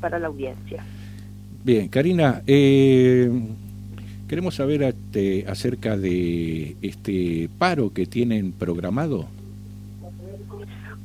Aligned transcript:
para 0.00 0.20
la 0.20 0.28
audiencia. 0.28 0.84
Bien, 1.64 1.88
Karina, 1.88 2.40
eh, 2.46 3.28
queremos 4.28 4.54
saber 4.54 4.80
este, 4.84 5.44
acerca 5.48 5.96
de 5.96 6.76
este 6.80 7.50
paro 7.58 7.92
que 7.92 8.06
tienen 8.06 8.52
programado. 8.52 9.26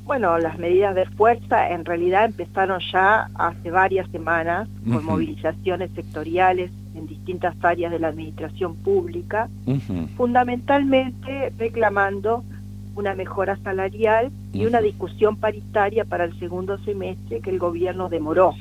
Bueno, 0.03 0.37
las 0.37 0.59
medidas 0.59 0.93
de 0.93 1.07
fuerza 1.07 1.71
en 1.71 1.85
realidad 1.85 2.25
empezaron 2.25 2.79
ya 2.91 3.31
hace 3.33 3.71
varias 3.71 4.07
semanas 4.11 4.69
con 4.87 5.03
movilizaciones 5.03 5.89
sectoriales 5.95 6.69
en 6.93 7.07
distintas 7.07 7.55
áreas 7.63 7.91
de 7.91 7.97
la 7.97 8.09
administración 8.09 8.75
pública, 8.75 9.49
fundamentalmente 10.15 11.51
reclamando 11.57 12.43
una 12.95 13.15
mejora 13.15 13.57
salarial 13.57 14.31
y 14.53 14.65
una 14.65 14.81
discusión 14.81 15.37
paritaria 15.37 16.05
para 16.05 16.25
el 16.25 16.37
segundo 16.39 16.77
semestre 16.79 17.41
que 17.41 17.49
el 17.49 17.59
gobierno 17.59 18.09
demoró. 18.09 18.53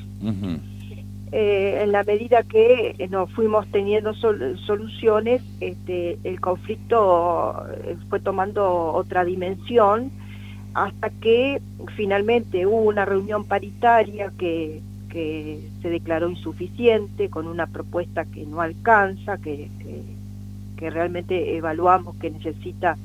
Eh, 1.35 1.81
en 1.81 1.91
la 1.91 2.03
medida 2.03 2.43
que 2.43 2.95
eh, 2.97 3.07
nos 3.07 3.31
fuimos 3.31 3.65
teniendo 3.71 4.13
soluciones, 4.13 5.41
este, 5.61 6.19
el 6.23 6.39
conflicto 6.39 7.55
eh, 7.85 7.95
fue 8.07 8.19
tomando 8.19 8.93
otra 8.93 9.25
dimensión 9.25 10.11
hasta 10.75 11.09
que 11.09 11.59
finalmente 11.95 12.67
hubo 12.67 12.83
una 12.83 13.05
reunión 13.05 13.45
paritaria 13.45 14.31
que, 14.37 14.81
se 15.11 15.89
declaró 15.89 16.27
insuficiente, 16.27 17.29
con 17.29 17.45
una 17.45 17.67
propuesta 17.67 18.25
que 18.25 18.47
no 18.47 18.61
alcanza, 18.61 19.37
que, 19.37 19.69
que 20.75 20.89
realmente 20.89 21.55
evaluamos 21.55 22.15
que 22.15 22.31
necesita 22.31 22.97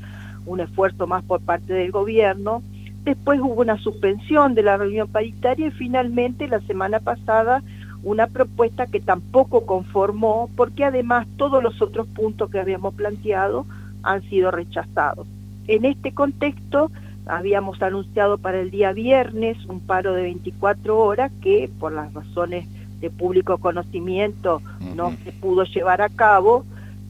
un 0.49 0.61
esfuerzo 0.61 1.07
más 1.07 1.25
por 1.25 1.41
parte 1.41 1.73
del 1.73 1.91
gobierno. 1.91 2.63
Después 3.05 3.41
hubo 3.41 3.61
una 3.61 3.79
suspensión 3.79 4.55
de 4.55 4.63
la 4.63 4.77
reunión 4.77 5.09
paritaria 5.09 5.69
y 5.69 5.71
finalmente 5.71 6.49
la 6.49 6.61
semana 6.61 7.01
pasada 7.01 7.63
una 8.03 8.27
propuesta 8.27 8.87
que 8.87 9.01
tampoco 9.01 9.67
conformó 9.67 10.49
porque 10.57 10.85
además 10.85 11.27
todos 11.37 11.63
los 11.63 11.81
otros 11.83 12.07
puntos 12.09 12.51
que 12.51 12.61
habíamos 12.61 12.95
planteado 12.95 13.67
han 14.03 14.23
sido 14.29 14.51
rechazados. 14.51 15.27
En 15.67 15.85
este 15.85 16.13
contexto 16.13 16.91
habíamos 17.27 17.83
anunciado 17.83 18.39
para 18.39 18.61
el 18.61 18.71
día 18.71 18.93
viernes 18.93 19.59
un 19.67 19.81
paro 19.81 20.15
de 20.15 20.23
24 20.23 20.99
horas 20.99 21.31
que 21.43 21.71
por 21.79 21.93
las 21.93 22.13
razones 22.15 22.67
de 23.01 23.11
público 23.11 23.59
conocimiento 23.59 24.63
no 24.97 25.13
se 25.25 25.33
pudo 25.33 25.65
llevar 25.65 26.03
a 26.03 26.09
cabo, 26.09 26.65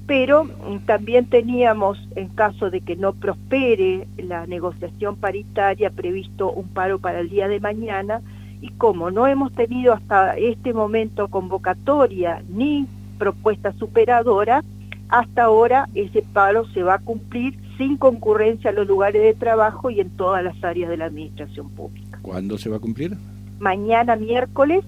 pero 0.08 0.48
también 0.86 1.26
teníamos, 1.26 1.98
en 2.16 2.28
caso 2.28 2.70
de 2.70 2.80
que 2.80 2.96
no 2.96 3.12
prospere 3.12 4.08
la 4.16 4.46
negociación 4.46 5.16
paritaria, 5.16 5.90
previsto 5.90 6.50
un 6.50 6.66
paro 6.68 6.98
para 6.98 7.20
el 7.20 7.28
día 7.28 7.46
de 7.46 7.60
mañana, 7.60 8.22
y 8.62 8.70
como 8.70 9.10
no 9.10 9.26
hemos 9.26 9.52
tenido 9.52 9.92
hasta 9.92 10.34
este 10.38 10.72
momento 10.72 11.28
convocatoria 11.28 12.42
ni 12.48 12.86
propuesta 13.18 13.74
superadora, 13.74 14.64
hasta 15.10 15.44
ahora 15.44 15.86
ese 15.94 16.22
paro 16.22 16.66
se 16.68 16.82
va 16.82 16.94
a 16.94 16.98
cumplir 17.00 17.58
sin 17.76 17.98
concurrencia 17.98 18.70
a 18.70 18.72
los 18.72 18.88
lugares 18.88 19.22
de 19.22 19.34
trabajo 19.34 19.90
y 19.90 20.00
en 20.00 20.08
todas 20.08 20.42
las 20.42 20.56
áreas 20.64 20.88
de 20.88 20.96
la 20.96 21.04
administración 21.04 21.68
pública. 21.68 22.18
¿Cuándo 22.22 22.56
se 22.56 22.70
va 22.70 22.76
a 22.76 22.80
cumplir? 22.80 23.14
Mañana 23.58 24.16
miércoles, 24.16 24.86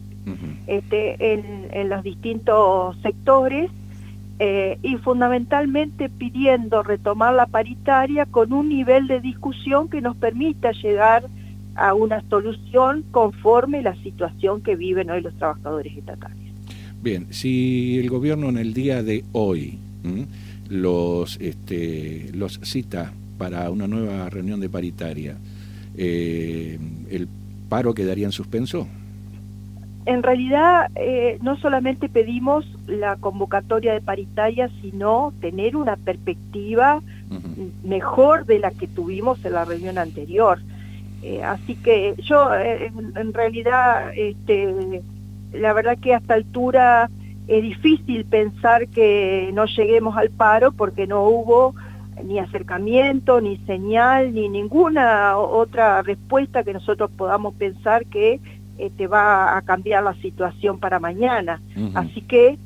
este, 0.67 1.35
en, 1.35 1.89
los 1.91 2.03
distintos 2.03 2.97
sectores 3.03 3.71
eh, 4.43 4.79
y 4.83 4.97
fundamentalmente 4.97 6.09
pidiendo 6.09 6.83
retomar 6.83 7.35
la 7.35 7.45
paritaria 7.45 8.25
con 8.25 8.55
un 8.55 8.71
nivel 8.71 9.07
de 9.07 9.21
discusión 9.21 9.91
que 9.91 10.01
nos 10.01 10.17
permita 10.17 10.73
llegar 10.73 11.25
a 11.75 11.93
una 11.93 12.23
solución 12.31 13.05
conforme 13.11 13.83
la 13.83 13.95
situación 13.97 14.63
que 14.63 14.77
viven 14.77 15.11
hoy 15.11 15.21
los 15.21 15.35
trabajadores 15.35 15.95
estatales. 15.95 16.39
Bien, 17.03 17.27
si 17.29 17.99
el 17.99 18.09
gobierno 18.09 18.49
en 18.49 18.57
el 18.57 18.73
día 18.73 19.03
de 19.03 19.25
hoy 19.33 19.79
los, 20.71 21.39
este, 21.39 22.31
los 22.33 22.61
cita 22.63 23.13
para 23.37 23.71
una 23.71 23.87
nueva 23.87 24.31
reunión 24.31 24.59
de 24.59 24.71
paritaria, 24.71 25.37
eh, 25.99 26.79
¿el 27.11 27.29
paro 27.69 27.93
quedaría 27.93 28.25
en 28.25 28.33
suspenso? 28.33 28.89
En 30.07 30.23
realidad, 30.23 30.91
eh, 30.97 31.39
no 31.43 31.59
solamente 31.59 32.09
pedimos 32.09 32.65
la 32.91 33.17
convocatoria 33.17 33.93
de 33.93 34.01
paritaria, 34.01 34.69
sino 34.81 35.33
tener 35.41 35.77
una 35.77 35.97
perspectiva 35.97 37.01
mejor 37.85 38.47
de 38.47 38.59
la 38.59 38.71
que 38.71 38.89
tuvimos 38.89 39.45
en 39.45 39.53
la 39.53 39.65
reunión 39.65 39.99
anterior. 39.99 40.59
Eh, 41.23 41.43
así 41.43 41.77
que 41.77 42.15
yo 42.19 42.55
eh, 42.55 42.91
en, 43.17 43.33
realidad, 43.35 44.13
este, 44.17 45.03
la 45.53 45.73
verdad 45.73 45.99
que 45.99 46.15
a 46.15 46.19
esta 46.19 46.35
altura 46.35 47.11
es 47.47 47.63
difícil 47.63 48.25
pensar 48.25 48.89
que 48.89 49.51
no 49.53 49.67
lleguemos 49.67 50.17
al 50.17 50.31
paro 50.31 50.73
porque 50.73 51.07
no 51.07 51.25
hubo 51.25 51.75
ni 52.25 52.39
acercamiento, 52.39 53.41
ni 53.41 53.59
señal, 53.59 54.35
ni 54.35 54.49
ninguna 54.49 55.37
otra 55.37 56.03
respuesta 56.03 56.65
que 56.65 56.73
nosotros 56.73 57.11
podamos 57.17 57.55
pensar 57.55 58.07
que 58.07 58.41
este, 58.79 59.07
va 59.07 59.57
a 59.57 59.63
cambiar 59.63 60.03
la 60.05 60.15
situación 60.15 60.79
para 60.79 60.99
mañana. 60.99 61.61
Así 61.95 62.23
que 62.23 62.59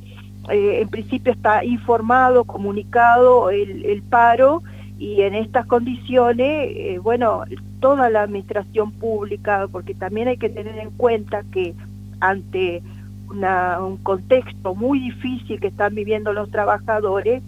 eh, 0.50 0.80
en 0.80 0.88
principio 0.88 1.32
está 1.32 1.64
informado, 1.64 2.44
comunicado 2.44 3.50
el, 3.50 4.02
paro 4.08 4.62
y 4.98 5.22
en 5.22 5.34
estas 5.34 5.66
condiciones, 5.66 6.70
eh, 6.70 6.98
bueno, 7.02 7.44
toda 7.80 8.10
la 8.10 8.22
administración 8.22 8.92
pública, 8.92 9.66
porque 9.70 9.94
también 9.94 10.28
hay 10.28 10.36
que 10.36 10.48
tener 10.48 10.78
en 10.78 10.90
cuenta 10.90 11.42
que 11.50 11.74
ante 12.20 12.82
un 13.28 13.96
contexto 14.02 14.74
muy 14.74 15.00
difícil 15.00 15.58
que 15.58 15.68
están 15.68 15.94
viviendo 15.94 16.32
los 16.32 16.50
trabajadores, 16.50 17.42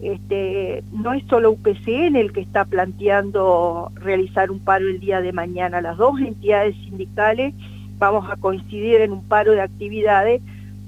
este, 0.00 0.84
no 0.92 1.12
es 1.14 1.24
solo 1.26 1.52
UPCN 1.52 2.16
el 2.16 2.32
que 2.32 2.40
está 2.40 2.64
planteando 2.64 3.90
realizar 3.96 4.50
un 4.50 4.60
paro 4.60 4.86
el 4.88 5.00
día 5.00 5.20
de 5.20 5.32
mañana, 5.32 5.80
las 5.80 5.96
dos 5.96 6.20
entidades 6.20 6.76
sindicales 6.76 7.54
vamos 7.98 8.28
a 8.28 8.36
coincidir 8.36 9.00
en 9.00 9.12
un 9.12 9.22
paro 9.22 9.52
de 9.52 9.60
actividades 9.60 10.42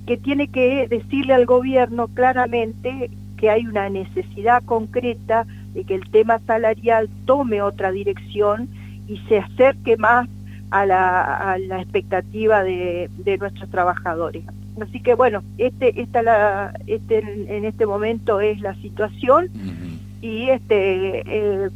que 0.07 0.17
tiene 0.17 0.49
que 0.49 0.87
decirle 0.89 1.35
al 1.35 1.47
gobierno 1.47 2.09
claramente 2.09 3.11
que 3.37 3.51
hay 3.51 3.67
una 3.67 3.89
necesidad 3.89 4.63
concreta 4.65 5.47
de 5.75 5.85
que 5.85 5.95
el 5.95 6.09
tema 6.11 6.39
salarial 6.47 7.09
tome 7.25 7.63
otra 7.63 7.91
dirección 7.91 8.69
y 9.09 9.19
se 9.29 9.39
acerque 9.39 9.97
más 9.97 10.29
a 10.71 10.87
la, 10.87 11.57
expectativa 11.81 12.63
de, 12.63 13.09
nuestros 13.39 13.71
trabajadores. 13.71 14.45
Así 14.81 15.01
que 15.01 15.15
bueno, 15.15 15.43
este, 15.57 16.01
esta 16.01 16.23
la, 16.23 16.75
este, 16.87 17.19
en 17.19 17.65
este 17.65 17.87
momento 17.87 18.41
es 18.41 18.61
la 18.61 18.75
situación 18.77 19.51
y 20.21 20.49
este, 20.49 21.23
eh, 21.27 21.71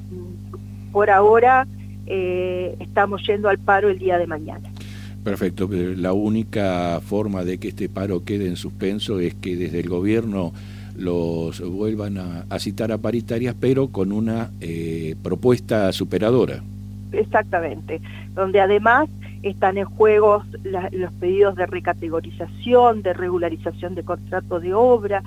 por 0.91 1.11
ahora 1.11 1.67
eh, 2.07 2.77
estamos 2.81 3.25
yendo 3.27 3.49
al 3.49 3.59
paro 3.59 3.89
el 3.89 3.99
día 3.99 4.19
de 4.19 4.27
mañana. 4.27 4.69
Perfecto, 5.29 5.69
la 5.71 6.15
única 6.15 7.01
forma 7.03 7.45
de 7.45 7.59
que 7.59 7.69
este 7.69 7.91
paro 7.91 8.25
quede 8.25 8.49
en 8.49 8.57
suspenso 8.57 9.21
es 9.21 9.35
que 9.35 9.57
desde 9.57 9.81
el 9.81 9.89
gobierno 9.91 10.55
los 10.97 11.61
vuelvan 11.61 12.17
a, 12.17 12.59
citar 12.59 12.93
a 12.93 12.99
paritarias, 12.99 13.55
pero 13.61 13.89
con 13.89 14.11
una 14.11 14.51
eh, 14.63 15.17
propuesta 15.23 15.93
superadora. 15.93 16.63
Exactamente, 17.13 18.01
donde 18.35 18.59
además 18.61 19.11
están 19.43 19.77
en 19.77 19.85
juego 19.85 20.45
los 20.93 21.13
pedidos 21.21 21.57
de 21.57 21.67
recategorización, 21.67 23.03
de 23.03 23.13
regularización 23.13 23.95
de 23.97 24.05
contrato 24.05 24.61
de 24.61 24.73
obra, 24.73 25.23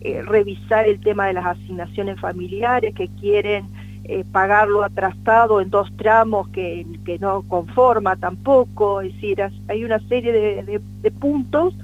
eh, 0.00 0.20
revisar 0.22 0.88
el 0.88 0.98
tema 0.98 1.28
de 1.28 1.34
las 1.34 1.46
asignaciones 1.46 2.18
familiares 2.18 2.92
que 2.92 3.06
quieren 3.20 3.66
eh, 4.06 4.24
pagarlo 4.30 4.84
atrasado 4.84 5.62
en 5.62 5.70
dos 5.70 5.90
tramos 5.96 6.48
que, 6.48 6.86
no 7.20 7.42
conforma 7.42 8.16
tampoco, 8.16 9.00
es 9.00 9.14
decir, 9.14 9.42
hay 9.68 9.84
una 9.84 9.98
serie 10.08 10.32
de, 10.32 11.10
puntos 11.10 11.74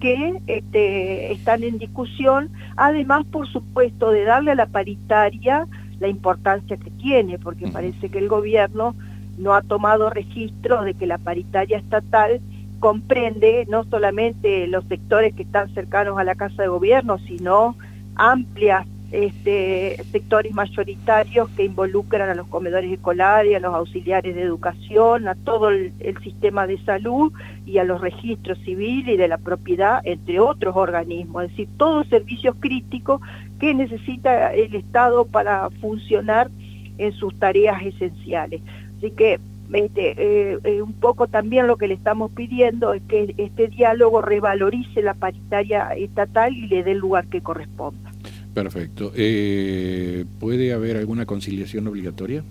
que 0.00 0.40
este, 0.46 1.32
están 1.32 1.62
en 1.64 1.78
discusión, 1.78 2.48
además, 2.76 3.26
por 3.26 3.46
supuesto, 3.48 4.10
de 4.12 4.24
darle 4.24 4.52
a 4.52 4.54
la 4.54 4.66
paritaria 4.66 5.66
la 6.00 6.08
importancia 6.08 6.78
que 6.78 6.90
tiene, 6.90 7.38
porque 7.38 7.68
parece 7.68 8.08
que 8.08 8.18
el 8.18 8.28
gobierno 8.28 8.94
no 9.36 9.54
ha 9.54 9.60
tomado 9.60 10.08
registro 10.08 10.82
de 10.82 10.94
que 10.94 11.06
la 11.06 11.18
paritaria 11.18 11.76
estatal 11.76 12.40
comprende 12.78 13.66
no 13.68 13.84
solamente 13.84 14.66
los 14.68 14.84
sectores 14.84 15.34
que 15.34 15.42
están 15.42 15.72
cercanos 15.74 16.18
a 16.18 16.24
la 16.24 16.34
Casa 16.34 16.62
de 16.62 16.68
Gobierno, 16.68 17.18
sino 17.18 17.76
amplias 18.14 18.86
este, 19.10 20.02
sectores 20.12 20.52
mayoritarios 20.52 21.48
que 21.50 21.64
involucran 21.64 22.28
a 22.28 22.34
los 22.34 22.46
comedores 22.48 22.92
escolares, 22.92 23.56
a 23.56 23.60
los 23.60 23.74
auxiliares 23.74 24.34
de 24.34 24.42
educación, 24.42 25.28
a 25.28 25.34
todo 25.34 25.70
el, 25.70 25.92
sistema 26.22 26.66
de 26.66 26.78
salud 26.84 27.32
y 27.64 27.78
a 27.78 27.84
los 27.84 28.00
registros 28.00 28.58
civiles 28.64 29.14
y 29.14 29.16
de 29.16 29.28
la 29.28 29.38
propiedad, 29.38 30.00
entre 30.04 30.40
otros 30.40 30.76
organismos, 30.76 31.44
es 31.44 31.50
decir, 31.50 31.68
todos 31.76 32.06
servicios 32.08 32.56
críticos 32.60 33.20
que 33.58 33.74
necesita 33.74 34.52
el 34.54 34.74
Estado 34.74 35.24
para 35.24 35.70
funcionar 35.80 36.50
en 36.98 37.12
sus 37.12 37.38
tareas 37.38 37.82
esenciales. 37.82 38.60
Así 38.98 39.10
que 39.12 39.38
este, 39.72 40.14
eh, 40.16 40.58
eh, 40.64 40.82
un 40.82 40.94
poco 40.94 41.28
también 41.28 41.66
lo 41.66 41.76
que 41.76 41.88
le 41.88 41.94
estamos 41.94 42.30
pidiendo 42.32 42.94
es 42.94 43.02
que 43.02 43.34
este 43.36 43.68
diálogo 43.68 44.22
revalorice 44.22 45.02
la 45.02 45.14
paritaria 45.14 45.90
estatal 45.90 46.56
y 46.56 46.66
le 46.68 46.82
dé 46.82 46.92
el 46.92 46.98
lugar 46.98 47.26
que 47.26 47.42
corresponda. 47.42 48.10
Perfecto. 48.54 49.12
Eh, 49.14 50.24
¿Puede 50.40 50.72
haber 50.72 50.96
alguna 50.96 51.26
conciliación 51.26 51.86
obligatoria? 51.86 52.42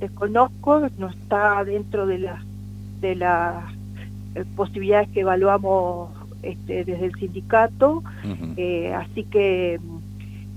Desconozco, 0.00 0.88
no 0.98 1.08
está 1.08 1.64
dentro 1.64 2.06
de 2.06 2.18
las 2.18 2.44
de 3.00 3.16
las 3.16 3.64
posibilidades 4.56 5.08
que 5.10 5.20
evaluamos 5.20 6.10
este, 6.42 6.84
desde 6.84 7.06
el 7.06 7.14
sindicato, 7.14 8.02
así 8.94 9.24
que 9.24 9.78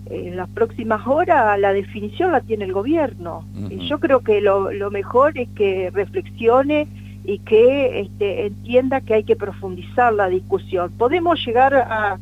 en 0.10 0.38
las 0.38 0.50
próximas 0.50 1.06
horas 1.06 1.60
la 1.60 1.74
definición 1.74 2.32
la 2.32 2.42
tiene 2.42 2.66
el 2.66 2.74
gobierno. 2.74 3.46
y 3.70 3.88
yo 3.88 4.00
creo 4.00 4.22
que 4.22 4.42
lo, 4.42 4.92
mejor 4.92 5.38
es 5.38 5.50
que 5.50 5.90
reflexione 5.92 6.88
y 7.26 7.40
que 7.40 8.02
este, 8.02 8.46
entienda 8.46 9.02
que 9.02 9.16
hay 9.16 9.24
que 9.24 9.36
profundizar 9.36 10.14
la 10.14 10.30
discusión. 10.30 10.92
Podemos 10.98 11.46
llegar 11.46 11.74
a, 11.76 12.18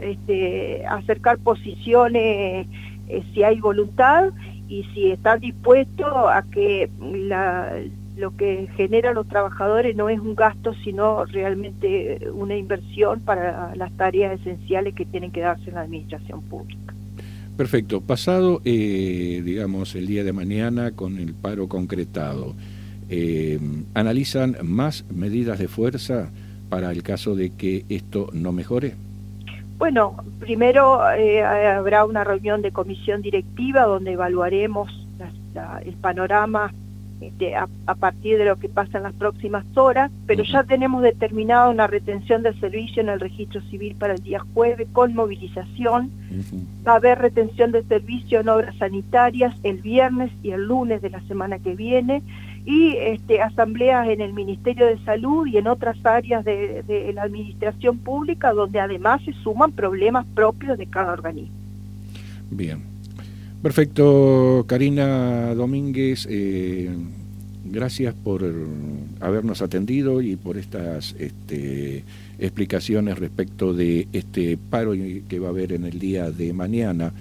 este, 0.00 0.84
acercar 0.86 1.38
posiciones 1.38 2.66
eh, 3.08 3.22
si 3.32 3.42
hay 3.42 3.60
voluntad 3.60 4.30
y 4.68 4.84
si 4.94 5.10
están 5.10 5.40
dispuestos 5.40 6.06
a 6.06 6.44
que 6.50 6.90
la, 7.00 7.72
lo 8.16 8.36
que 8.36 8.68
generan 8.76 9.14
los 9.14 9.28
trabajadores 9.28 9.96
no 9.96 10.08
es 10.08 10.18
un 10.18 10.34
gasto, 10.34 10.74
sino 10.84 11.24
realmente 11.26 12.28
una 12.32 12.56
inversión 12.56 13.20
para 13.20 13.74
las 13.76 13.92
tareas 13.96 14.40
esenciales 14.40 14.94
que 14.94 15.04
tienen 15.04 15.32
que 15.32 15.40
darse 15.40 15.68
en 15.68 15.74
la 15.74 15.82
administración 15.82 16.42
pública. 16.42 16.94
Perfecto. 17.56 18.00
Pasado, 18.00 18.60
eh, 18.64 19.42
digamos, 19.44 19.94
el 19.94 20.06
día 20.06 20.24
de 20.24 20.32
mañana 20.32 20.92
con 20.92 21.18
el 21.18 21.34
paro 21.34 21.68
concretado, 21.68 22.54
eh, 23.08 23.60
¿analizan 23.94 24.56
más 24.62 25.04
medidas 25.10 25.58
de 25.58 25.68
fuerza 25.68 26.30
para 26.68 26.90
el 26.90 27.02
caso 27.02 27.34
de 27.34 27.50
que 27.50 27.84
esto 27.88 28.30
no 28.32 28.52
mejore? 28.52 28.94
Bueno, 29.78 30.16
primero 30.38 31.00
eh, 31.12 31.42
habrá 31.42 32.04
una 32.04 32.24
reunión 32.24 32.62
de 32.62 32.72
comisión 32.72 33.22
directiva 33.22 33.82
donde 33.84 34.12
evaluaremos 34.12 35.06
el 35.84 35.94
panorama 35.94 36.72
este, 37.20 37.54
a, 37.54 37.68
partir 37.94 38.38
de 38.38 38.44
lo 38.44 38.56
que 38.56 38.68
pasa 38.68 38.98
en 38.98 39.04
las 39.04 39.14
próximas 39.14 39.64
horas, 39.76 40.10
pero 40.26 40.42
ya 40.42 40.64
tenemos 40.64 41.02
determinado 41.02 41.70
una 41.70 41.86
retención 41.86 42.42
del 42.42 42.58
servicio 42.60 43.02
en 43.02 43.08
el 43.08 43.20
registro 43.20 43.60
civil 43.62 43.94
para 43.96 44.14
el 44.14 44.22
día 44.22 44.40
jueves 44.52 44.88
con 44.92 45.14
movilización. 45.14 46.10
Va 46.86 46.92
a 46.92 46.96
haber 46.96 47.18
retención 47.18 47.72
de 47.72 47.82
servicio 47.84 48.40
en 48.40 48.48
obras 48.48 48.76
sanitarias 48.76 49.54
el 49.62 49.78
viernes 49.78 50.32
y 50.42 50.50
el 50.50 50.66
lunes 50.66 51.00
de 51.02 51.10
la 51.10 51.20
semana 51.22 51.58
que 51.58 51.74
viene 51.74 52.22
y 52.64 52.96
este, 52.96 53.42
asambleas 53.42 54.08
en 54.08 54.20
el 54.20 54.32
Ministerio 54.32 54.86
de 54.86 54.98
Salud 55.04 55.46
y 55.46 55.58
en 55.58 55.66
otras 55.66 55.96
áreas 56.04 56.44
de, 56.44 57.12
la 57.14 57.22
administración 57.22 57.98
pública 57.98 58.52
donde 58.52 58.80
además 58.80 59.20
se 59.24 59.32
suman 59.42 59.72
problemas 59.72 60.26
propios 60.34 60.78
de 60.78 60.86
cada 60.86 61.12
organismo. 61.12 61.54
Bien. 62.50 62.94
Perfecto, 63.62 64.64
Karina 64.66 65.54
Domínguez, 65.54 66.26
eh, 66.30 66.90
gracias 67.64 68.14
por 68.14 68.42
habernos 69.20 69.62
atendido 69.62 70.20
y 70.20 70.36
por 70.36 70.58
estas 70.58 71.14
este, 71.18 72.04
explicaciones 72.38 73.18
respecto 73.18 73.72
de 73.72 74.06
este 74.12 74.58
paro 74.58 74.92
que 74.92 75.38
va 75.38 75.48
a 75.48 75.50
haber 75.50 75.72
en 75.72 75.84
el 75.84 75.98
día 75.98 76.30
de 76.30 76.52
mañana. 76.52 77.12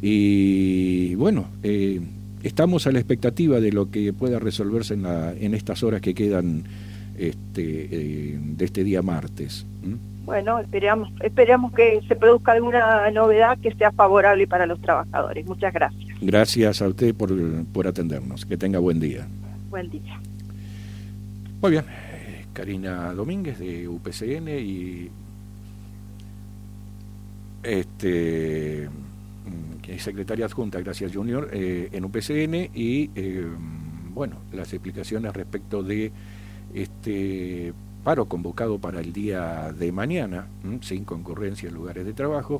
Y 0.00 1.14
bueno, 1.16 1.46
eh, 1.62 2.00
estamos 2.44 2.86
a 2.86 2.92
la 2.92 3.00
expectativa 3.00 3.58
de 3.58 3.72
lo 3.72 3.90
que 3.90 4.12
pueda 4.12 4.38
resolverse 4.38 4.94
en, 4.94 5.06
en 5.06 5.54
estas 5.54 5.82
horas 5.82 6.00
que 6.00 6.14
quedan 6.14 6.64
este, 7.18 7.88
eh, 7.90 8.38
de 8.40 8.64
este 8.64 8.84
día 8.84 9.02
martes 9.02 9.66
bueno, 10.24 10.58
esperamos, 10.58 11.10
esperamos 11.20 11.72
que 11.72 12.00
se 12.08 12.16
produzca 12.16 12.52
alguna 12.52 13.10
novedad 13.10 13.58
que 13.58 13.74
sea 13.74 13.92
favorable 13.92 14.46
para 14.46 14.64
los 14.64 14.80
trabajadores. 14.80 15.44
Muchas 15.46 15.72
gracias. 15.72 16.18
Gracias 16.20 16.80
a 16.80 16.88
usted 16.88 17.14
por, 17.14 17.30
por 17.66 17.86
atendernos. 17.86 18.46
Que 18.46 18.56
tenga 18.56 18.78
buen 18.78 19.00
día. 19.00 19.26
Buen 19.68 19.90
día. 19.90 20.18
Muy 21.60 21.72
bien. 21.72 21.84
Karina 22.54 23.12
Domínguez 23.12 23.58
de 23.58 23.86
UPCN 23.86 24.48
y 24.48 25.10
este 27.62 28.88
mm, 29.88 29.98
secretaria 29.98 30.46
adjunta, 30.46 30.80
gracias 30.80 31.14
Junior, 31.14 31.48
eh, 31.52 31.88
en 31.92 32.04
UPCN 32.04 32.70
y 32.74 33.10
eh, 33.14 33.46
bueno, 34.12 34.36
las 34.52 34.72
explicaciones 34.72 35.32
respecto 35.34 35.82
de 35.82 36.12
este 36.72 37.72
paro 38.04 38.26
convocado 38.26 38.78
para 38.78 39.00
el 39.00 39.12
día 39.12 39.72
de 39.72 39.90
mañana, 39.90 40.46
sin 40.82 41.04
concurrencia 41.04 41.68
en 41.68 41.74
lugares 41.74 42.04
de 42.04 42.12
trabajo, 42.12 42.52